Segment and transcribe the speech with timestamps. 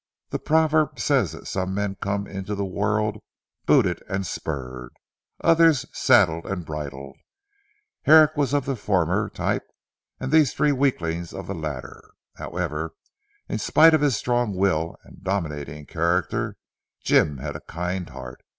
[0.31, 3.21] The proverb says that some men come into the world
[3.67, 4.95] booted and spurred
[5.41, 7.17] others saddled and bridled.
[8.05, 9.61] Herrick was of the former type,
[10.19, 12.03] and these three weaklings of the latter.
[12.37, 12.95] However,
[13.47, 16.57] in spite of his strong will, and dominating character,
[17.03, 18.41] Jim had a kind heart.